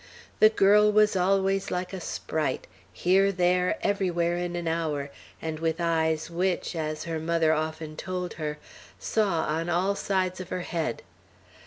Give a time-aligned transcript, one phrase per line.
[0.39, 5.79] The girl was always like a sprite, here, there, everywhere, in an hour, and with
[5.79, 8.57] eyes which, as her mother often told her,
[8.97, 11.03] saw on all sides of her head.